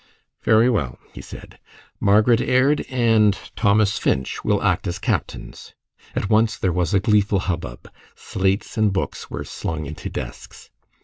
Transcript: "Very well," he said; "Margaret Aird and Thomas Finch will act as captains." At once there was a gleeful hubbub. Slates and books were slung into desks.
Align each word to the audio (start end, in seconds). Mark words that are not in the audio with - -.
"Very 0.41 0.67
well," 0.67 0.97
he 1.13 1.21
said; 1.21 1.59
"Margaret 1.99 2.41
Aird 2.41 2.83
and 2.89 3.37
Thomas 3.55 3.99
Finch 3.99 4.43
will 4.43 4.59
act 4.63 4.87
as 4.87 4.97
captains." 4.97 5.75
At 6.15 6.27
once 6.27 6.57
there 6.57 6.71
was 6.73 6.95
a 6.95 6.99
gleeful 6.99 7.41
hubbub. 7.41 7.87
Slates 8.15 8.79
and 8.79 8.91
books 8.91 9.29
were 9.29 9.43
slung 9.43 9.85
into 9.85 10.09
desks. 10.09 10.71